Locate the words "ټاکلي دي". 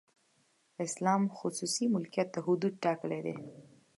2.83-3.35